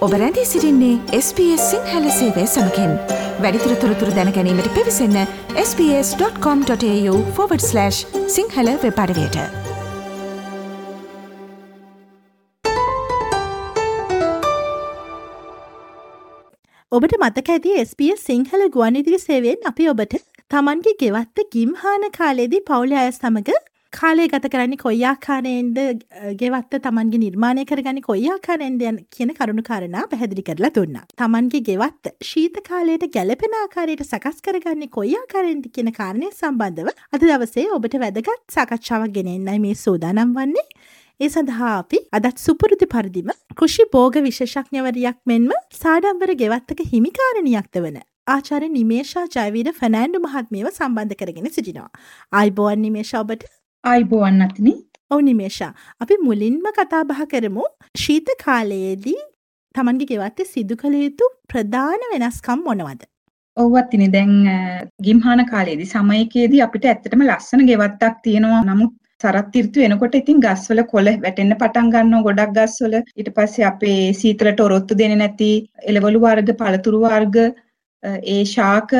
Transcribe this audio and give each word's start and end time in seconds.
ඔබ 0.00 0.12
රැඳී 0.12 0.44
සිරින්නේ 0.44 0.98
SBS 1.18 1.70
සිංහල 1.70 2.10
සේවය 2.10 2.46
සමකෙන්. 2.46 2.98
වැඩිතුර 3.40 3.74
තොරතුර 3.74 4.08
දැනැනීමට 4.08 4.68
පිවිසන්න 4.76 5.26
ps.com.ta/ 5.54 7.90
සිංහල 8.36 8.68
වෙපඩවයට 8.84 9.36
ඔබට 16.92 17.14
මතක 17.20 17.48
ඇති 17.48 17.84
SBS 17.84 18.24
සිංහල 18.24 18.68
ගුවන්ඉදිරි 18.68 19.18
සේවෙන් 19.18 19.56
අපි 19.64 19.88
ඔබට 19.88 20.16
තමන්ගේ 20.50 20.94
ගෙවත්ත 21.02 21.38
ගිම්හාන 21.52 22.10
කාලේදී 22.10 22.60
පවුලි 22.60 22.94
අය 22.94 23.12
සමඟ 23.12 23.50
කාලේ 23.92 24.28
ගත 24.32 24.48
කරන්නේ 24.52 24.78
කොයි 24.82 25.00
ආකාරයෙන්ද 25.04 25.78
ගෙවත්ත 26.40 26.74
තමන්ගේ 26.84 27.20
නිර්මාණය 27.22 27.64
කරගනි 27.70 28.02
කොයි 28.06 28.28
ආකාරයෙන්ද 28.34 28.82
යන 28.90 28.98
කියන 29.16 29.32
කරුණු 29.38 29.64
කාරණා 29.68 30.04
පැහැදිලි 30.12 30.44
කරලා 30.48 30.70
දුන්නා. 30.76 31.02
තමන්ගේ 31.20 31.62
ගෙවත්ත 31.68 32.12
ශීත 32.28 32.60
කාලයට 32.68 33.06
ගැලපෙන 33.16 33.56
ආකාරයට 33.62 34.04
සකස් 34.04 34.38
කරගන්නේ 34.46 34.90
කොයි 34.96 35.16
ආකාරයෙන්ද 35.20 35.66
කියන 35.74 35.90
කාරණය 35.98 36.30
සම්බන්ධව 36.30 36.92
අද 37.16 37.26
දවසේ 37.26 37.66
ඔබට 37.78 37.98
වැදගත් 38.04 38.30
සාකච්ඡාවක් 38.56 39.16
ගෙනෙන්නයි 39.18 39.58
මේ 39.66 39.74
සූදානම් 39.84 40.36
වන්නේ. 40.38 40.66
ඒ 41.20 41.28
සඳහා 41.28 41.72
අපි 41.80 42.00
අදත් 42.18 42.44
සුපුරුදු 42.46 42.90
පරිදිම 42.94 43.34
කෘෂි 43.58 43.90
බෝග 43.96 44.20
විශේෂඥවරයක් 44.28 45.18
මෙන්ම 45.32 45.50
සාඩම්බර 45.82 46.36
ගෙවත්තක 46.44 46.86
හිමිකාරණයක්ද 46.92 47.82
වන 47.86 47.98
ආචාර 48.32 48.62
නිමේශා 48.74 49.26
ජයවීර 49.36 49.68
ෆැනෑන්ඩු 49.78 50.18
මහත්මියව 50.24 50.66
සම්බන්ධ 50.70 51.16
කරගෙන 51.20 51.56
සිටිනවා. 51.56 51.90
අයිබෝවන් 52.40 52.86
නිමේශ 52.86 53.14
ඔබට 53.20 53.50
ආයිබෝවන් 53.84 54.42
අතිනි 54.46 54.72
ඔව් 55.12 55.20
නිමේෂා. 55.26 55.72
අපි 56.02 56.16
මුලින්ම 56.26 56.66
කතා 56.78 57.02
බහ 57.10 57.22
කරමු. 57.32 57.64
ශීත 58.02 58.28
කාලයේදී 58.44 59.20
තමන්ගේ 59.74 60.08
ගෙවත්තේ 60.10 60.50
සිදු 60.52 60.76
කළ 60.82 60.96
යුතු 61.04 61.28
ප්‍රධාන 61.50 62.02
වෙනස්කම් 62.12 62.64
මොනවද? 62.68 63.02
ඔව් 63.56 63.76
අතිනි 63.82 64.08
දැන් 64.16 64.32
ගිම්හාන 65.06 65.42
කාලයේදී 65.52 65.92
සමයකයේදී 65.94 66.64
අපිට 66.66 66.88
ඇත්තටම 66.90 67.24
ලස්සන 67.28 67.62
ගෙවත්තක් 67.70 68.18
තියෙනවා. 68.26 68.62
නමුත් 68.70 68.92
සරත් 69.22 69.56
ඍතු 69.64 69.86
එනකොට 69.86 70.14
ඉතින් 70.20 70.42
ගස්වල 70.44 70.82
කොළ 70.92 71.10
වැටෙන්න 71.24 71.56
පටන් 71.62 71.88
ගන්නවා 71.94 72.26
ගොඩක් 72.26 72.52
ගස්වල. 72.58 72.94
ඊට 73.18 73.30
පස්සේ 73.38 73.68
අපේ 73.72 74.02
සීතලට 74.20 74.60
ඔරොත්තු 74.66 74.98
දෙන්නේ 75.00 75.22
නැති 75.22 75.50
එළවලු 75.92 76.20
වර්ග 76.26 76.52
පළතුරු 76.60 77.00
වර්ග 77.06 77.40
ඒ 78.34 78.42
ශාක 78.54 78.92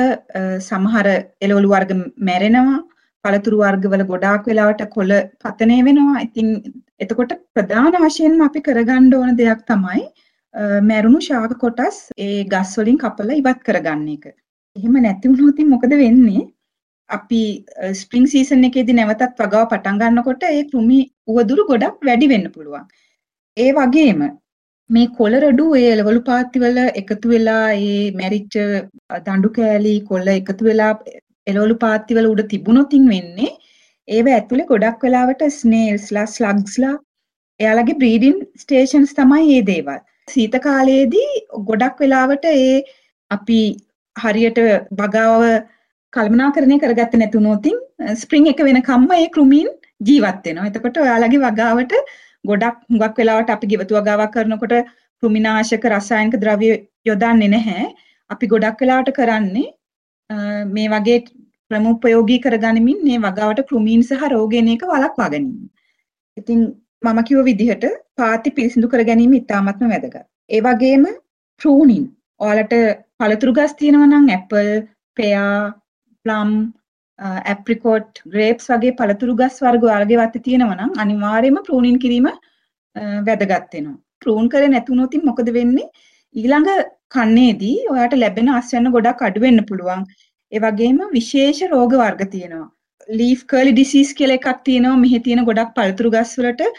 සමහර 0.68 1.10
එළවලු 1.44 1.74
වර්ග 1.74 1.92
මැරෙනවා 2.30 2.80
පළතුරු 3.24 3.60
වර්ගවල 3.62 4.04
ගොඩාක් 4.12 4.48
වෙලාවට 4.50 4.82
කොළ 4.96 5.12
පතනය 5.42 5.78
වෙනවා. 5.88 6.24
ඉතින් 6.26 6.48
එතකොට 6.98 7.32
ප්‍රධාන 7.54 7.94
වශයෙන්ම 8.04 8.46
අපි 8.48 8.66
කරගන්න 8.68 9.14
ඕන 9.14 9.36
දෙයක් 9.40 9.62
තමයි 9.70 10.04
මැරුණු 10.82 11.20
ශාක 11.20 11.52
කොටස් 11.58 11.98
ඒ 12.18 12.44
ගස් 12.44 12.72
වලින් 12.78 12.98
කපලා 12.98 13.40
ඉවත් 13.42 13.60
කරගන්න 13.66 14.08
එක. 14.14 14.24
එහෙම 14.76 14.96
නැති 15.04 15.28
වුණොත් 15.30 15.60
මොකද 15.74 15.94
වෙන්නේ? 16.02 16.48
අපි 17.08 17.40
ස්ප්‍රින්ග් 18.00 18.26
සීසන් 18.32 18.66
එකේදී 18.68 18.98
නැවතත් 18.98 19.40
වගාව 19.42 19.64
පටන් 19.70 20.00
ගන්නකොට 20.02 20.44
ඒ 20.50 20.60
කෘමි 20.70 21.00
උවදුරු 21.28 21.64
ගොඩක් 21.70 22.06
වැඩි 22.08 22.30
වෙන්න 22.32 22.46
පුළුවන්. 22.54 22.84
ඒ 23.56 23.70
වගේම 23.78 24.20
මේ 24.90 25.08
කොළ 25.18 25.34
රඩු 25.40 25.66
ඒ 25.78 25.88
එළවලු 25.94 26.20
පාත්ති 26.28 26.62
වල 26.64 26.78
එකතු 27.00 27.32
වෙලා 27.32 27.64
ඒ 27.80 27.98
මැරිච්ච 28.20 28.56
දඬු 29.26 29.50
කෑලි 29.58 29.94
කොළ 30.10 30.30
එකතු 30.36 30.68
වෙලා 30.68 30.92
එළවලු 31.46 31.76
පාත්තිවල 31.84 32.30
උඩ 32.32 32.42
තිබුණොතින් 32.52 33.04
වෙන්නේ 33.12 33.50
ඒව 34.08 34.26
ඇතුලේ 34.30 34.70
ගොඩක් 34.70 35.04
වෙලාවට 35.06 35.42
ස්නේල්ස්ලා 35.56 36.26
ස්ලග්ස්ලා 36.26 36.94
එයාලගේ 37.60 37.98
බ්‍රීඩින් 38.00 38.38
ස්ටේෂන්ස් 38.62 39.12
තමයි 39.18 39.44
මේ 39.48 39.66
දේවල්. 39.66 40.00
සීත 40.28 40.54
කාලයේදී 40.66 41.30
ගොඩක් 41.68 42.00
වෙලාවට 42.04 42.44
ඒ 42.52 42.76
අපි 43.30 43.60
හරියට 44.16 44.60
වගාව 45.00 45.44
කළමනාකරණය 46.12 46.78
කරගත්තේ 46.84 47.20
නැතුනොතින් 47.22 47.76
ස්ප්‍රින්ග් 48.14 48.48
එක 48.52 48.62
වෙනකම්ම 48.68 49.10
ඒ 49.18 49.28
කෘමීන් 49.36 49.68
ජීවත් 50.00 50.46
වෙනවා. 50.46 50.68
එතකොට 50.70 50.96
ඔයාලගේ 50.98 51.44
වගාවට 51.46 51.94
ගොඩක් 52.44 52.78
හුඟක් 52.88 53.20
වෙලාවට 53.20 53.54
අපි 53.56 53.70
ගෙවතු 53.72 53.98
වගාවක් 53.98 54.32
කරනකොට 54.36 54.74
කෘමිනාශක 55.22 55.84
රසායනික 55.92 56.40
ද්‍රව්‍ය 56.42 56.70
යොදන්නේ 57.08 57.52
නැහැ. 57.54 57.86
අපි 58.30 58.50
ගොඩක් 58.52 58.82
වෙලාවට 58.82 59.16
කරන්නේ 59.18 59.68
මේ 60.74 60.88
වගේ 60.94 61.18
ක්‍රම 61.70 61.86
උපයෝගී 61.92 62.40
කරගනිමින් 62.44 63.02
මේ 63.08 63.18
වගාවට 63.26 63.66
කෘමීන් 63.68 64.02
සහ 64.08 64.24
රෝග 64.34 64.54
එන 64.60 64.68
එක 64.74 64.82
වළක්වා 64.92 65.28
ගැනීම. 65.34 65.68
ඉතින් 66.36 66.60
මම 67.02 67.20
කිව්ව 67.28 67.44
විදිහට 67.50 67.84
පාති 68.16 68.50
පිරිසිදු 68.56 68.88
කර 68.88 69.04
ගැනීම 69.10 69.32
ඉතාමත්ම 69.40 69.92
වැදගත්. 69.92 70.26
ඒ 70.54 70.60
වගේම 70.66 71.06
ප්‍රූනින් 71.60 72.04
ඔයාලට 72.40 72.74
පළතුරු 73.18 73.52
ගස් 73.58 73.72
තියෙනවා 73.80 74.10
නම් 74.10 74.28
apple, 74.36 74.68
pear, 75.16 75.72
plum, 76.24 76.52
apricot, 77.52 78.22
grapes 78.32 78.70
වගේ 78.72 78.96
පළතුරු 79.00 79.34
ගස් 79.40 79.58
වර්ග 79.64 79.82
ඔයාලගේ 79.88 80.20
වත්තේ 80.20 80.46
තියෙනවා 80.46 80.78
නම් 80.78 80.92
අනිවාර්යයෙන්ම 81.02 81.66
ප්‍රූනින් 81.66 81.98
කිරීම 82.04 82.28
වැදගත් 83.26 83.74
වෙනවා. 83.74 83.98
ප්‍රූන් 84.22 84.48
කරේ 84.52 84.70
නැතුනොත් 84.72 85.14
මොකද 85.28 85.52
වෙන්නේ? 85.58 85.90
ඊළඟ 86.34 86.70
කන්නේදී 87.10 87.76
ඔයාට 87.92 88.14
ලැබෙන 88.22 88.50
අස්වැන්න 88.58 88.92
ගොඩක් 88.96 89.24
අඩු 89.28 89.44
වෙන්න 89.46 89.64
පුළුවන්. 89.70 90.04
ඒ 90.52 90.60
වගේම 90.64 91.00
විශේෂ 91.16 91.60
රෝග 91.72 91.96
වර්ග 92.02 92.22
තියෙනවා. 92.34 92.68
ලීෆ් 93.18 93.42
කර්ලි 93.50 93.72
ඩිසීස් 93.74 94.10
කියලා 94.18 94.38
එකක් 94.40 94.64
තියෙනවා. 94.68 95.02
මෙහි 95.04 95.20
තියෙන 95.26 95.44
ගොඩක් 95.50 95.74
පළතුරු 95.76 96.14
ගස් 96.16 96.32
වලට 96.40 96.70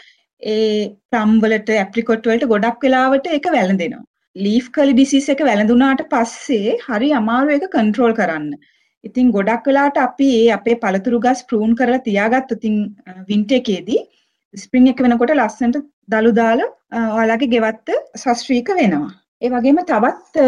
ඒ 0.42 0.88
ප්ලම් 1.12 1.32
වලට 1.44 1.78
ඇප්‍රිකොට් 1.82 2.28
වලට 2.30 2.50
ගොඩක් 2.52 2.86
වෙලාවට 2.86 3.30
ඒක 3.36 3.48
වැළඳෙනවා. 3.56 4.04
ලීෆ් 4.36 4.68
කර්ලි 4.76 4.94
ඩිසීස් 4.98 5.28
එක 5.34 5.42
වැළඳුනාට 5.48 6.04
පස්සේ 6.12 6.76
හරි 6.86 7.10
අමාරු 7.20 7.56
ඒක 7.56 7.66
කන්ට්‍රෝල් 7.76 8.14
කරන්න. 8.20 8.52
ඉතින් 9.04 9.30
ගොඩක් 9.36 9.68
වෙලාවට 9.68 10.02
අපි 10.06 10.28
ඒ 10.40 10.50
අපේ 10.56 10.80
පළතුරු 10.82 11.18
ගස් 11.26 11.40
ප්‍රූන් 11.48 11.72
කරලා 11.80 12.04
තියාගත්තොත් 12.08 12.58
ඉතින් 12.58 12.76
වින්ටර් 13.30 13.58
එකේදී 13.60 14.00
ස්ප්‍රින්ග් 14.54 14.88
එක 14.92 15.02
වෙනකොට 15.04 15.34
ලස්සනට 15.36 15.82
දළු 16.12 16.32
දාලා 16.38 16.70
ඔයාලගේ 17.18 17.52
ගෙවත්ත 17.54 17.92
සස්ත්‍රීක 18.22 18.70
වෙනවා. 18.80 19.10
ඒ 19.42 19.50
වගේම 19.50 19.78
තවත් 19.86 20.42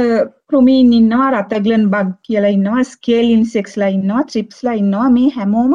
කෘමීන් 0.48 0.90
ඉන්නවා 0.96 1.28
රතග්ලන් 1.30 1.84
බග් 1.92 2.10
කියලා 2.26 2.50
ඉන්නවා 2.56 2.82
ස්කේල් 2.90 3.30
ඉන්සෙක්ස්ලා 3.30 3.88
ඉන්නවා 3.94 4.24
ත්‍රිප්ස්ලා 4.28 4.74
ඉන්නවා 4.80 5.06
මේ 5.14 5.30
හැමෝම 5.36 5.72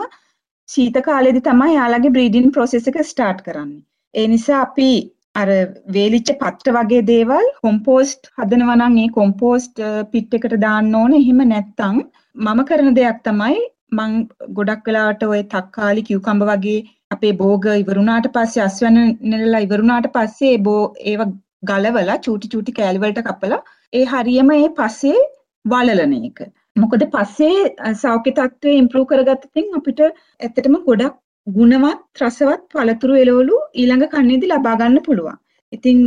ශීත 0.70 1.00
කාලෙදි 1.08 1.42
තමයි 1.48 1.74
යාළගේ 1.74 2.12
බ්‍රීඩින් 2.18 2.54
ප්‍රොසෙස් 2.58 2.88
එක 2.92 3.00
ස්ටාර්ට් 3.10 3.42
කරන්නේ. 3.48 3.82
ඒ 4.14 4.28
නිසා 4.28 4.60
අපි 4.68 4.92
අර 5.36 5.50
වේලිච්ච 5.96 6.32
පත්‍ර 6.44 6.76
වගේ 6.78 7.02
දේවල් 7.10 7.50
කොම්පෝස්ට් 7.66 8.32
හදනවා 8.38 8.78
නම් 8.78 8.96
ඒ 9.04 9.10
කොම්පෝස්ට් 9.18 9.84
පිට් 10.14 10.40
එකට 10.40 10.56
දාන්න 10.64 10.96
ඕනේ. 11.02 11.20
එහෙම 11.20 11.44
නැත්නම් 11.52 12.00
මම 12.38 12.64
කරන 12.70 12.98
දෙයක් 13.00 13.20
තමයි 13.28 13.60
මං 13.98 14.16
ගොඩක් 14.58 14.88
වෙලාවට 14.88 15.28
ওই 15.30 15.44
තක්කාලි 15.54 16.08
කිව්කම්බ 16.10 16.48
වගේ 16.52 16.80
අපේ 17.12 17.36
බෝග 17.44 17.70
ඉවරුණාට 17.76 18.32
පස්සේ 18.34 18.66
අස්වැන්න 18.66 19.14
නෙලලා 19.30 19.66
ඉවරුණාට 19.68 20.12
පස්සේ 20.16 20.56
ඒ 20.56 20.82
ඒව 21.12 21.30
ගලවලා 21.64 22.18
චූටි 22.26 22.52
චූටි 22.54 22.78
කෑලි 22.78 23.04
වලට 23.04 23.26
කපලා 23.30 23.62
ඒ 23.94 24.06
හරියම 24.12 24.52
ඒ 24.58 24.70
පස්සේ 24.78 25.20
වලලන 25.66 26.14
එක. 26.20 26.40
මොකද 26.76 27.04
පස්සේ 27.16 27.94
සෞඛ්‍ය 28.04 28.32
තත්ත්වය 28.38 28.78
ඉම්ප්‍රූව් 28.84 29.10
කරගත්තතින් 29.12 29.76
අපිට 29.80 30.02
ඇත්තටම 30.06 30.78
ගොඩක් 30.88 31.20
ගුණවත් 31.48 32.24
රසවත් 32.24 32.64
පළතුරු 32.74 33.20
එළවලු 33.24 33.60
ඊළඟ 33.82 34.08
කන්නේදී 34.14 34.52
ලබා 34.54 34.76
ගන්න 34.82 35.06
පුළුවන්. 35.08 35.38
ඉතින් 35.74 35.98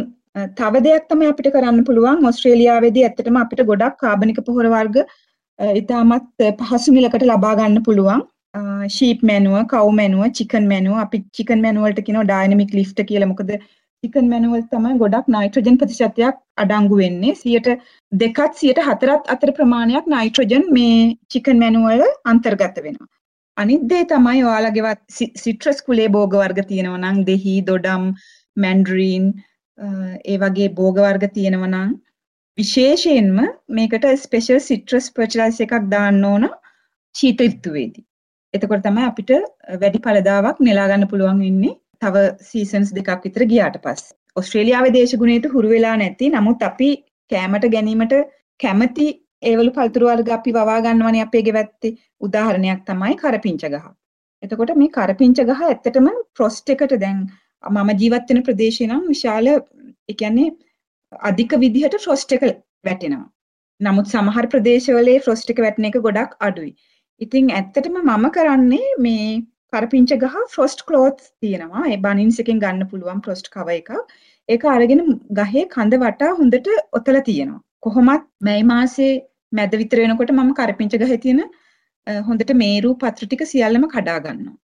තව 0.58 0.82
දෙයක් 0.86 1.08
තමයි 1.10 1.30
අපිට 1.32 1.48
කරන්න 1.54 1.86
පුළුවන් 1.88 2.26
ඕස්ට්‍රේලියාවේදී 2.28 3.04
ඇත්තටම 3.08 3.38
අපිට 3.42 3.62
ගොඩක් 3.70 3.98
කාබනික 4.04 4.40
පොහොර 4.48 4.68
වර්ග 4.74 4.98
ඉතාමත් 5.80 6.46
පහසු 6.60 6.94
මිලකට 6.96 7.26
ලබා 7.30 7.54
ගන්න 7.58 7.84
පුළුවන්. 7.88 8.22
ෂීප් 8.94 9.20
මැනුව, 9.28 9.54
කව් 9.72 9.92
මැනුව, 9.98 10.24
චිකන් 10.38 10.64
මැනුව 10.72 10.96
අපි 11.04 11.18
චිකන් 11.36 11.60
මැනුව 11.64 11.84
වලට 11.86 12.06
කියනවා 12.06 12.26
ඩයිනමික් 12.30 12.74
ලිෆ්ට් 12.78 12.98
කියලා. 13.10 13.30
මොකද 13.32 13.52
චිකන් 14.04 14.28
මැනුවල් 14.30 14.62
තමයි 14.70 14.94
ගොඩක් 15.00 15.26
නයිට්‍රජන් 15.32 15.76
ප්‍රතිශතයක් 15.80 16.38
අඩංගු 16.62 16.96
වෙන්නේ. 17.00 17.34
102ත් 17.40 17.74
104ත් 18.12 19.28
අතර 19.34 19.50
ප්‍රමාණයක් 19.58 20.06
නයිට්‍රජන් 20.14 20.64
මේ 20.76 20.96
චිකන් 21.32 21.60
මැනුවල් 21.62 22.02
අන්තර්ගත 22.32 22.80
වෙනවා. 22.86 23.08
අනිත් 23.56 23.84
දේ 23.92 24.04
තමයි 24.12 24.42
ඔයාලගේවත් 24.50 25.02
සිට්‍රස් 25.44 25.78
කුලේ 25.86 26.08
භෝග 26.16 26.34
වර්ග 26.40 26.58
තියෙනවා 26.70 27.02
නම් 27.02 27.20
දෙහි, 27.28 27.54
දොඩම්, 27.68 28.08
මැන්ඩරින් 28.56 29.28
ඒ 30.30 30.38
වගේ 30.44 30.68
භෝග 30.78 30.98
වර්ග 31.04 31.26
තියෙනවා 31.36 31.70
නම් 31.72 31.92
විශේෂයෙන්ම 32.58 33.38
මේකට 33.78 34.08
ස්පෙෂල් 34.24 34.58
සිට්‍රස් 34.70 35.06
පර්චලයිස් 35.18 35.62
එකක් 35.66 35.76
දාන්න 35.94 36.24
ඕන 36.32 36.48
ශීත 37.14 37.46
ඍතුවේදී. 37.46 38.04
එතකොට 38.54 38.82
තමයි 38.88 39.06
අපිට 39.10 39.30
වැඩි 39.82 40.04
ඵලදාවක් 40.08 40.58
නෙලා 40.68 40.90
ගන්න 40.90 41.10
පුළුවන් 41.12 41.46
වෙන්නේ. 41.46 41.76
තව 42.02 42.24
සීසන්ස් 42.50 42.92
දෙකක් 42.98 43.24
විතර 43.24 43.44
ගියාට 43.52 43.78
පස්සේ. 43.78 44.14
ඔස්ට්‍රේලියාවේ 44.36 44.94
දේශගුණයට 44.94 45.50
හුරු 45.54 45.72
වෙලා 45.74 45.96
නැති 45.96 46.30
නමුත් 46.30 46.62
අපි 46.62 46.90
කෑමට 47.30 47.66
ගැනීමට 47.74 48.14
කැමති 48.60 49.08
ඒවලු 49.42 49.74
පළතුරු 49.76 50.08
වර්ග 50.10 50.32
අපි 50.38 50.54
වවා 50.58 50.80
ගන්නවනේ 50.80 51.26
අපේ 51.26 51.42
ගෙවැත්තේ. 51.48 51.96
උදාහරණයක් 52.20 52.82
තමයි 52.88 53.14
කරපිංච 53.16 53.64
ගහ. 53.66 53.86
එතකොට 54.42 54.74
මේ 54.76 54.94
කරපිංච 54.96 55.42
ගහ 55.42 55.62
ඇත්තටම 55.62 56.08
ෆ්‍රොස්ට් 56.36 56.74
එකට 56.74 56.96
දැන් 57.04 57.22
මම 57.64 57.90
ජීවත් 58.00 58.30
වෙන 58.30 58.42
ප්‍රදේශේ 58.42 58.88
නම් 58.88 59.04
විශාල 59.08 59.48
ඒ 59.48 60.14
කියන්නේ 60.14 60.50
අධික 61.22 61.54
විදිහට 61.58 62.00
ෆ්‍රොස්ට් 62.04 62.32
එක 62.32 62.48
වැටෙනවා. 62.84 63.26
නමුත් 63.80 64.08
සමහර 64.08 64.48
ප්‍රදේශවල 64.48 65.12
ෆ්‍රොස්ට් 65.24 65.54
එක 65.54 65.62
වැටෙන 65.64 65.88
එක 65.90 65.98
ගොඩක් 66.06 66.36
අඩුයි. 66.40 66.72
ඉතින් 67.20 67.50
ඇත්තටම 67.52 67.98
මම 68.00 68.26
කරන්නේ 68.30 68.92
මේ 68.98 69.28
කරපිංච 69.72 70.12
ගහ 70.22 70.36
ෆ්‍රොස්ට් 70.54 70.84
ක්ලෝත්ස් 70.88 71.32
තියෙනවා. 71.42 71.84
ඒ 71.92 71.98
බනින්ස් 72.06 72.38
එකෙන් 72.44 72.62
ගන්න 72.64 72.88
පුළුවන් 72.92 73.20
ෆ්‍රොස්ට් 73.26 73.50
කව 73.54 73.76
එකක්. 73.80 73.90
ඒක 74.48 74.64
අරගෙන 74.76 75.02
ගහේ 75.40 75.64
කඳ 75.74 76.00
වටා 76.04 76.32
හොඳට 76.40 76.68
ඔතලා 76.98 77.24
තියෙනවා. 77.28 77.60
කොහොමත් 77.84 78.26
මැයි 78.48 78.64
මාසේ 78.72 79.12
මැද 79.52 79.76
විතර 79.82 80.02
වෙනකොට 80.04 80.34
මම 80.36 80.52
කරපිංච 80.60 80.98
ගහේ 81.02 81.18
තියෙන 81.24 81.42
හොඳට 82.28 82.52
මේරු 82.62 82.92
පත්‍ර 83.02 83.26
ටික 83.26 83.44
සියල්ලම 83.52 83.88
කඩා 83.94 84.18
ගන්නවා. 84.26 84.56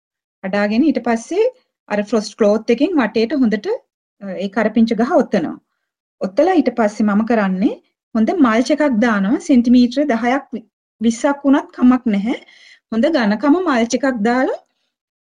කඩාගෙන 0.45 0.87
ඊට 0.89 1.01
පස්සේ 1.09 1.47
අර 1.89 2.03
ෆ්‍රොස්ට් 2.11 2.39
ක්ලෝත් 2.39 2.75
එකෙන් 2.77 2.99
වටේට 3.01 3.39
හොඳට 3.43 3.69
ඒ 4.23 4.49
කරපිංච 4.57 4.95
ගහ 5.01 5.13
ඔතනවා. 5.23 5.57
ඔත්තලා 6.21 6.59
ඊට 6.61 6.71
පස්සේ 6.79 7.09
මම 7.09 7.25
කරන්නේ 7.31 7.75
හොඳ 8.15 8.31
මල්ච 8.37 8.71
එකක් 8.75 9.01
දානවා 9.05 9.43
සෙන්ටිමීටර 9.49 10.07
10ක් 10.13 10.63
20ක් 11.01 11.41
වුණත් 11.45 11.69
කමක් 11.77 12.15
නැහැ. 12.15 12.39
හොඳ 12.93 13.05
ඝනකම 13.17 13.59
මල්ච 13.63 13.99
එකක් 13.99 14.23
දාලා 14.29 14.63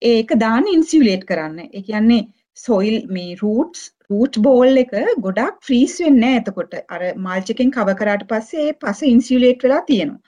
ඒක 0.04 0.32
දාන්න 0.44 0.70
ඉන්සියුලේට් 0.76 1.26
කරන්න. 1.30 1.60
ඒ 1.70 1.82
කියන්නේ 1.90 2.22
සොයිල් 2.58 2.98
මේ 3.16 3.38
රූට්ස් 3.42 3.82
රූට් 4.10 4.38
බෝල් 4.46 4.82
එක 4.84 4.92
ගොඩක් 5.26 5.56
ෆ්‍රීස් 5.68 5.96
වෙන්නේ 6.04 6.22
නැහැ 6.24 6.44
එතකොට. 6.44 6.74
අර 6.94 7.02
මල්ච් 7.16 7.56
එකෙන් 7.56 7.74
කවර් 7.78 7.98
කරාට 8.02 8.28
පස්සේ 8.32 8.68
ඒ 8.68 8.78
පස 8.84 9.04
ඉන්සියුලේට් 9.12 9.66
වෙලා 9.68 9.82
තියෙනවා. 9.90 10.22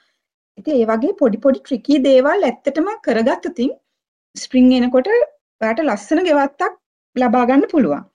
ඉතින් 0.57 0.81
ඒ 0.81 0.87
වගේ 0.91 1.17
පොඩි 1.21 1.41
පොඩි 1.45 1.61
ට්‍රිකී 1.61 2.01
දේවල් 2.07 2.49
ඇත්තටම 2.49 2.89
කරගත්තොතින් 3.07 3.71
ස්ප්‍රින්ග් 4.35 4.71
එනකොට 4.79 5.11
ඔයාට 5.11 5.85
ලස්සන 5.85 6.25
ගෙවත්තක් 6.29 6.81
ලබා 7.15 7.45
ගන්න 7.49 7.71
පුළුවන්. 7.71 8.07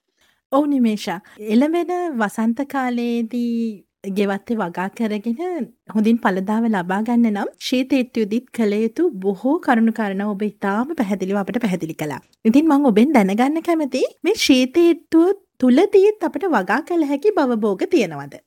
ඔව් 0.53 0.65
නිමේෂා. 0.67 1.21
එළවෙන 1.55 1.95
වසන්ත 2.19 2.69
කාලයේදී 2.75 3.61
ගෙවත්තේ 4.05 4.57
වගා 4.57 4.89
කරගෙන 4.91 5.65
හොඳින් 5.95 6.19
පළදාව 6.19 6.67
ලබා 6.75 7.01
ගන්න 7.03 7.27
නම් 7.33 7.49
ශීතේත්තුදිත් 7.61 8.47
කළ 8.51 8.75
යුතු 8.77 9.11
බොහෝ 9.25 9.57
කරුණු 9.61 9.93
කාරණා 9.93 10.29
ඔබ 10.35 10.43
ඉතාම 10.43 10.95
පැහැදිලිව 11.01 11.41
අපට 11.43 11.61
පැහැදිලි 11.65 11.95
කළා. 11.95 12.21
ඉතින් 12.45 12.65
මං 12.67 12.87
ඔබෙන් 12.91 13.13
දැනගන්න 13.13 13.63
කැමති 13.69 14.03
මේ 14.25 14.41
ශීතේත්තුව 14.45 15.35
තුලදීත් 15.59 16.25
අපට 16.29 16.47
වගා 16.57 16.81
කළ 16.89 17.05
හැකි 17.11 17.35
බවභෝග 17.39 17.85
තියෙනවද? 17.95 18.41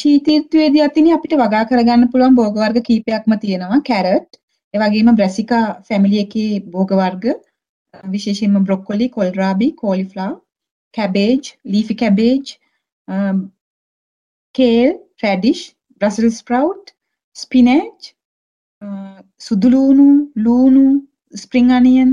ශීතීර්තුවේදී 0.00 0.84
අතින් 0.88 1.12
අපිට 1.14 1.38
වගා 1.44 1.64
කරගන්න 1.70 2.10
පුළුවන් 2.12 2.34
භෝග 2.34 2.60
වර්ග 2.64 2.82
කීපයක්ම 2.90 3.38
තියෙනවා. 3.40 3.80
කැරට්, 3.88 4.30
ඒ 4.74 4.78
වගේම 4.82 5.14
බ්‍රැසිකා 5.16 5.64
ෆැමිලි 5.88 6.22
එකේ 6.26 6.60
භෝග 6.74 6.98
වර්ග 7.00 7.24
විශේෂයෙන්ම 8.12 8.64
broccoli, 8.66 9.12
kohlrabi, 9.16 9.72
cauliflower, 9.82 10.38
cabbage, 10.94 11.56
leafy 11.72 11.94
cabbage, 12.02 12.56
kale, 14.54 15.00
radish, 15.22 15.74
Brussels 15.98 16.38
sprout, 16.38 16.92
spinach, 17.32 18.14
uh, 18.82 19.20
සුදුලූණු, 19.38 20.32
ලූණු, 20.36 20.86
spring 21.34 21.70
onion, 21.70 22.10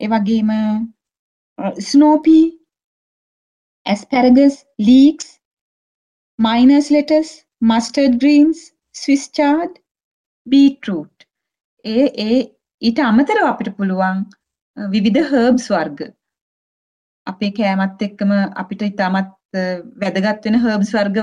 ඒ 0.00 0.08
වගේම 0.12 0.50
uh, 0.50 1.74
snow 1.88 2.14
pea, 2.24 2.46
asparagus, 3.86 4.64
leeks, 4.78 5.28
minus 6.38 6.90
lettuce, 6.90 7.32
mustard 7.60 8.20
greens, 8.22 8.58
Swiss 9.00 9.24
chard, 9.30 9.72
beetroot. 10.46 11.14
ඒ 11.84 12.06
ඒ 12.26 12.38
ඊට 12.82 12.98
අමතරව 13.08 13.46
අපිට 13.46 13.76
පුළුවන් 13.78 14.22
uh, 14.76 14.88
විවිධ 14.94 15.28
හර්බ්ස් 15.32 15.66
වර්ග 15.74 16.00
අපේ 17.26 17.52
කෑමත් 17.58 18.02
එක්කම 18.06 18.32
අපිට 18.62 18.82
ඉතාමත් 18.90 19.37
වැදගත් 19.54 20.44
වෙන 20.44 20.58
හර්බ්ස් 20.58 20.92
වර්ග 20.94 21.18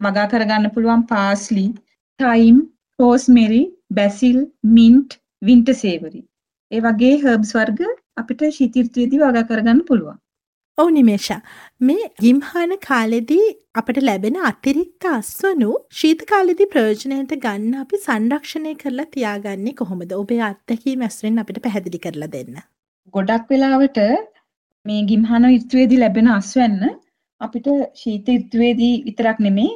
වගා 0.00 0.26
කරගන්න 0.26 0.72
පුළුවන් 0.74 1.04
parsley, 1.06 1.66
thyme, 2.20 2.58
rosemary, 2.98 3.62
basil, 3.90 4.40
mint, 4.76 5.20
winter 5.42 5.74
savory. 5.74 6.24
ඒ 6.72 6.80
වගේ 6.80 7.20
හර්බ්ස් 7.22 7.54
වර්ග 7.54 7.86
අපිට 8.16 8.42
ශීත 8.56 8.76
ඍතුවේදී 8.78 9.22
වගා 9.22 9.46
කරගන්න 9.50 9.86
පුළුවන්. 9.88 10.18
ඔව් 10.78 10.88
නිමේෂා 10.90 11.40
මේ 11.80 12.10
ගිම්හාන 12.24 12.72
කාලෙදී 12.86 13.46
අපට 13.74 13.98
ලැබෙන 14.02 14.36
අතිරික්ත 14.50 15.06
අස්වනු 15.10 15.70
ශීත 16.00 16.22
කාලෙදී 16.30 16.68
ප්‍රයෝජනයට 16.74 17.34
ගන්න 17.44 17.78
අපි 17.82 18.02
සංරක්ෂණය 18.06 18.74
කරලා 18.82 19.08
තියාගන්නේ 19.14 19.78
කොහොමද? 19.80 20.12
ඔබේ 20.22 20.42
අත්දැකීම් 20.48 21.06
ඇසුරෙන් 21.08 21.42
අපිට 21.44 21.62
පැහැදිලි 21.66 22.02
කරලා 22.06 22.30
දෙන්න. 22.36 22.56
ගොඩක් 23.14 23.54
වෙලාවට 23.54 24.00
මේ 24.86 25.00
ගිම්හාන 25.04 25.48
ඍතුවේදී 25.50 26.02
ලැබෙන 26.04 26.32
අස්වැන්න 26.38 26.82
අපිට 27.40 27.68
ශීත 28.00 28.26
ඍතුවේදී 28.40 28.94
විතරක් 29.06 29.38
නෙමේ 29.46 29.70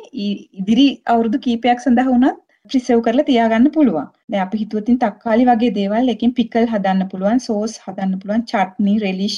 ඉදිරි 0.60 0.86
අවුරුදු 1.12 1.38
කීපයක් 1.46 1.78
සඳහා 1.84 2.10
වුණත් 2.10 2.40
ප්‍රිසර්ව් 2.70 3.00
කරලා 3.06 3.28
තියාගන්න 3.30 3.68
පුළුවන්. 3.76 4.08
දැන් 4.30 4.42
අපි 4.46 4.60
හිතුවතින් 4.62 4.98
තක්කාලි 5.04 5.44
වගේ 5.50 5.72
දේවල් 5.78 6.12
එකකින් 6.14 6.34
පිකල් 6.38 6.66
හදන්න 6.72 7.08
පුළුවන්, 7.12 7.40
සෝස් 7.48 7.72
හදන්න 7.84 8.20
පුළුවන්, 8.20 8.44
චට්නි, 8.50 8.94
රෙලිෂ් 9.04 9.36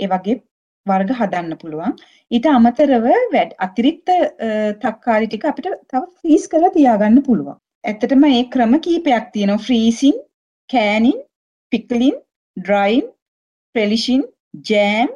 ඒ 0.00 0.08
වගේ 0.12 0.36
වර්ග 0.86 1.10
හදන්න 1.20 1.58
පුළුවන්. 1.62 1.96
ඊට 2.30 2.46
අමතරව 2.56 3.06
අතිරික්ත 3.66 4.08
තක්කාලි 4.84 5.26
ටික 5.28 5.44
අපිට 5.50 5.68
තව 5.90 6.02
ෆ්‍රීස් 6.20 6.46
කරලා 6.52 6.74
තියාගන්න 6.78 7.20
පුළුවන්. 7.28 7.58
ඇත්තටම 7.88 8.24
මේ 8.26 8.44
ක්‍රම 8.54 8.78
කීපයක් 8.86 9.26
තියෙනවා. 9.34 9.64
ෆ්‍රීසින්, 9.66 10.16
කෑනින්, 10.70 11.18
පිකලින්, 11.72 12.16
ඩ්‍රයින්, 12.56 13.04
ප්‍රෙලිෂින්, 13.74 14.22
ජෑම් 14.70 15.10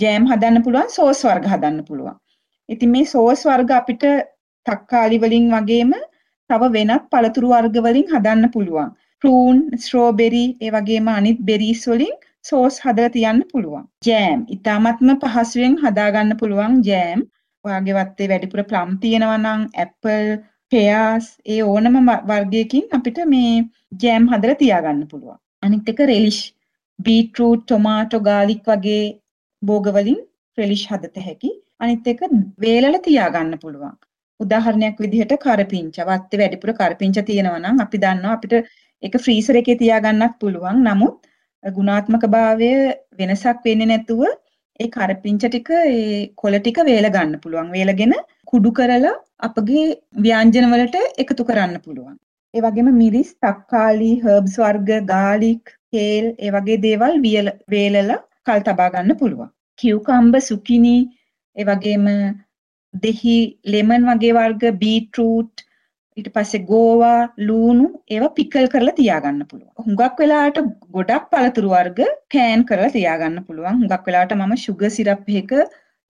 ජෑම් 0.00 0.26
හදන්න 0.30 0.64
පුළුවන් 0.66 0.90
සෝස් 0.96 1.22
වර්ග 1.26 1.46
හදන්න 1.52 1.84
පුළුවන්. 1.88 2.16
ඉතින් 2.68 2.90
මේ 2.94 3.10
සෝස් 3.14 3.44
වර්ග 3.48 3.70
අපිට 3.80 4.04
තක්කාලි 4.66 5.18
වලින් 5.24 5.48
වගේම 5.54 5.92
තව 6.50 6.70
වෙනත් 6.76 7.04
පළතුරු 7.12 7.48
වර්ග 7.54 7.76
වලින් 7.86 8.06
හදන්න 8.12 8.52
පුළුවන්. 8.54 8.92
ප්‍රූන්, 9.22 9.58
ස්ට්‍රෝබෙරි, 9.82 10.46
ඒ 10.64 10.70
වගේම 10.76 11.06
අනිත් 11.08 11.38
බෙරිස් 11.48 11.84
වලින් 11.90 12.16
සෝස් 12.48 12.74
හදලා 12.84 13.12
තියන්න 13.14 13.44
පුළුවන්. 13.52 13.84
ජෑම්, 14.06 14.40
ඊටාත්ම 14.54 15.12
පහසුවෙන් 15.22 15.78
හදාගන්න 15.84 16.36
පුළුවන් 16.40 16.74
ජෑම්. 16.88 17.22
ඔයාගේ 17.64 17.94
වත්තේ 17.98 18.28
වැඩිපුර 18.30 18.62
ප්ලම් 18.70 18.90
තියෙනවා 19.02 19.38
නම් 19.38 19.62
ඇපල්, 19.84 20.26
පෙයාස්, 20.72 21.26
ඒ 21.52 21.62
ඕනම 21.62 21.96
වර්ගයකින් 22.30 22.84
අපිට 22.96 23.18
මේ 23.32 23.54
ජෑම් 24.02 24.28
හදලා 24.32 24.60
තියාගන්න 24.62 25.02
පුළුවන්. 25.10 25.38
අනිත් 25.64 25.88
එක 25.92 26.00
රෙලිෂ්, 26.10 26.40
බීට්රූට්, 26.98 27.62
ටොමාටෝ, 27.64 28.20
ගාලික් 28.28 28.64
වගේ 28.72 29.04
භෝගවලින් 29.68 30.20
රෙලිෂ් 30.58 30.86
හදත 30.90 31.26
හැකි. 31.28 31.50
අනිත් 31.80 32.06
එක 32.12 32.20
වේලල 32.58 32.96
තියාගන්න 33.06 33.54
පුළුවන්. 33.58 33.94
උදාහරණයක් 34.40 34.96
විදිහට 35.04 35.34
කරපිංච 35.44 35.98
වත්තේ 36.08 36.40
වැඩිපුර 36.40 36.72
කරපිංච 36.74 37.18
තියෙනවා 37.28 37.60
නම් 37.60 37.84
අපි 37.84 38.02
දන්නවා 38.04 38.36
අපිට 38.38 38.54
ඒක 39.02 39.14
ෆ්‍රීසර් 39.24 39.60
එකේ 39.60 39.80
තියාගන්නත් 39.82 40.34
පුළුවන්. 40.40 40.80
නමුත් 40.88 41.16
ගුණාත්මක 41.64 42.24
භාවය 42.34 42.70
වෙනසක් 43.18 43.60
වෙන්නේ 43.66 43.90
නැතුව 43.92 44.22
ඒ 44.80 44.88
කරපිංච 44.88 45.44
ටික 45.44 45.70
ඒ 45.76 46.26
කොළ 46.40 46.58
ටික 46.58 46.78
වේල 46.90 47.08
ගන්න 47.14 47.40
පුළුවන්. 47.44 47.70
වේලගෙන 47.76 48.14
කුඩු 48.50 48.72
කරලා 48.78 49.14
අපගේ 49.40 49.86
ව්‍යංජන 50.26 50.70
වලට 50.72 50.96
එකතු 51.22 51.48
කරන්න 51.48 51.80
පුළුවන්. 51.84 52.16
ඒ 52.54 52.60
වගේම 52.60 52.88
මිරිස්, 52.98 53.30
තක්කාලි, 53.36 54.12
හර්බ්ස් 54.24 54.54
වර්ග, 54.62 54.90
ගාලික්, 55.12 55.64
කේල් 55.92 56.26
ඒ 56.38 56.50
වගේ 56.56 56.82
දේවල් 56.86 57.14
වේලලා 57.72 58.20
කල් 58.46 58.64
තබා 58.66 58.90
ගන්න 58.90 59.20
පුළුවන්. 59.20 59.50
කියුකම්බ 59.78 60.34
සුකිනි 60.40 60.96
ඒ 61.56 61.64
වගේම 61.64 62.08
දෙහි 62.94 63.36
ලෙමන් 63.66 64.10
වගේ 64.10 64.34
වර්ග 64.38 64.64
බීට්රූට් 64.82 65.64
ඊට 66.16 66.28
පස්සේ 66.34 66.66
ගෝවා 66.66 67.20
ලූණු 67.40 67.86
ඒවා 68.08 68.34
පිකල් 68.36 68.66
කරලා 68.68 68.98
තියාගන්න 68.98 69.40
පුළුවන්. 69.50 69.72
හුඟක් 69.78 70.20
වෙලාවට 70.20 70.60
ගොඩක් 70.96 71.24
පළතුරු 71.32 71.72
වර්ග 71.72 72.00
කෑන් 72.34 72.62
කරලා 72.68 72.92
තියාගන්න 72.96 73.40
පුළුවන්. 73.46 73.80
හුඟක් 73.80 74.06
වෙලාවට 74.08 74.36
මම 74.36 74.54
ෂුගර් 74.56 74.90
සිරප් 74.96 75.32
එකක 75.40 75.54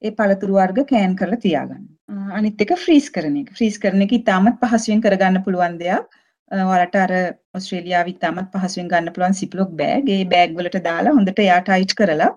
ඒ 0.03 0.13
පළතුරු 0.19 0.59
වර්ග 0.61 0.81
කෑන් 0.93 1.17
කරලා 1.21 1.41
තියාගන්න. 1.47 1.87
අනිත් 2.33 2.61
එක 2.61 2.75
ෆ්‍රීස් 2.85 3.09
කරන 3.15 3.41
එක. 3.43 3.49
ෆ්‍රීස් 3.57 3.81
කරන 3.83 4.05
එක 4.07 4.13
ඉතාමත් 4.19 4.61
පහසුවෙන් 4.63 5.03
කරගන්න 5.05 5.45
පුළුවන් 5.47 5.81
දෙයක්. 5.83 6.21
ඔයාලට 6.51 6.97
අර 6.97 7.13
ඔස්ට්‍රේලියාවේ 7.55 8.15
ඉතාමත් 8.15 8.51
පහසුවෙන් 8.55 8.91
ගන්න 8.91 9.15
පුළුවන් 9.15 9.39
සිප්ලොක් 9.41 9.71
බෑග්. 9.77 10.09
ඒ 10.09 10.25
බෑග් 10.27 10.59
වලට 10.59 10.83
දාලා 10.85 11.15
හොඳට 11.15 11.39
එයා 11.39 11.61
ටයිට් 11.63 11.95
කරලා 11.95 12.33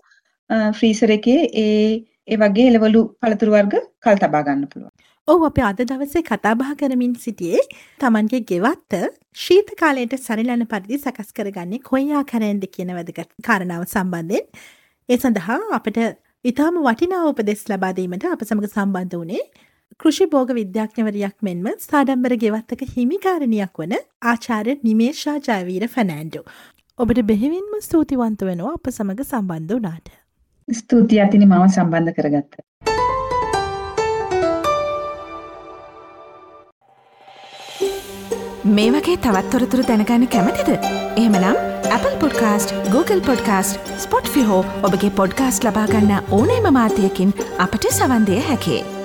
ෆ්‍රීසර් 0.74 1.12
එකේ 1.12 1.42
ඒ 1.56 1.92
ඒ 2.28 2.38
වගේ 2.38 2.70
එළවලු 2.72 3.02
පළතුරු 3.22 3.52
වර්ග 3.52 3.76
කල් 4.00 4.18
තබා 4.18 4.44
ගන්න 4.44 4.68
පුළුවන්. 4.72 4.94
ඔව් 5.28 5.42
අපි 5.44 5.62
අද 5.62 5.82
දවසේ 5.84 6.24
කතා 6.24 6.56
බහ 6.56 6.72
කරමින් 6.76 7.14
සිටියේ 7.18 7.64
Tamanගේ 8.00 8.42
ගෙවත්ත 8.44 8.94
ශීත 9.38 9.70
කාලයට 9.80 10.16
සරිලන 10.20 10.64
පරිදි 10.66 11.00
සකස් 11.00 11.30
කරගන්නේ 11.34 11.84
කොයි 11.84 12.14
ආකාරයෙන්ද 12.14 12.64
කියන 12.70 12.94
වැදගත් 12.98 13.32
කාරණාව 13.44 13.84
සම්බන්ධයෙන් 13.88 14.46
ඒ 15.10 15.18
සඳහා 15.18 15.60
අපට 15.78 16.00
ඊටාම 16.46 16.80
වටිනා 16.82 17.24
උපදෙස් 17.26 17.64
ලබා 17.68 17.94
දීමට 17.94 18.26
අප 18.28 18.44
සමග 18.44 18.70
සම්බන්ධ 18.70 19.16
වුණේ 19.16 19.44
කෘෂි 20.02 20.26
බෝග 20.34 20.52
විද්‍යාඥවරයක් 20.58 21.36
මෙන්ම 21.48 21.68
සාඩම්බර 21.84 22.34
ගෙවත්තක 22.42 22.82
හිමිකාරණයක් 22.96 23.80
වන 23.82 23.94
ආචාර්ය 24.32 24.76
නිමේශා 24.84 25.38
ජයවීර 25.48 25.86
ෆැනෑන්ඩු. 25.94 26.42
ඔබට 27.00 27.22
බෙහිවින්ම 27.30 27.72
ස්තුතිවන්ත 27.86 28.44
වෙනවා 28.50 28.74
අප 28.78 28.90
සමඟ 28.92 29.24
සම්බන්ධ 29.26 29.78
වනාට. 29.80 30.10
ස්තුතියි 30.68 31.22
අතිනි 31.26 31.46
මම 31.46 31.66
සම්බන්ධ 31.70 32.14
කරගත්ත. 32.18 32.60
මේ 38.78 38.92
වගේ 38.96 39.18
තවත්තොරතුරු 39.26 39.88
දැනගන්න 39.90 40.28
කැමතිද. 40.36 40.70
එහමනම් 41.24 41.58
Apple 41.96 42.16
podcast 42.22 42.76
Google 42.92 43.22
podcast 43.30 43.98
Spotify 44.36 44.62
ඔබගේ 44.84 45.12
පොඩ්කාස්ට 45.22 45.66
ලබාගන්න 45.70 46.14
ඕනෑ 46.40 46.62
මමාතයකින් 46.68 47.34
අපට 47.66 47.90
සවන්දය 47.92 48.40
හැකේ. 48.52 48.97